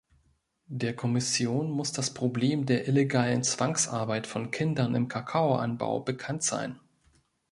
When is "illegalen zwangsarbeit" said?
2.87-4.25